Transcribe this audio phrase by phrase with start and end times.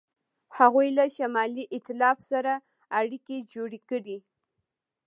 [0.57, 2.53] هغوی له شمالي ایتلاف سره
[2.99, 4.17] اړیکې جوړې کړې.